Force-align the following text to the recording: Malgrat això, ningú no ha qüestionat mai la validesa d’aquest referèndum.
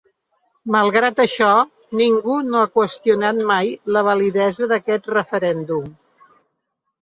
Malgrat 0.75 1.19
això, 1.25 1.49
ningú 1.99 2.39
no 2.47 2.63
ha 2.63 2.71
qüestionat 2.79 3.43
mai 3.53 3.71
la 3.99 4.05
validesa 4.09 4.73
d’aquest 4.75 5.13
referèndum. 5.17 5.89